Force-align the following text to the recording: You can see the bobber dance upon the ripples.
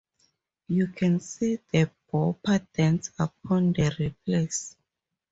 You 0.67 0.87
can 0.87 1.19
see 1.19 1.59
the 1.71 1.91
bobber 2.11 2.57
dance 2.73 3.11
upon 3.19 3.71
the 3.73 3.95
ripples. 3.99 4.75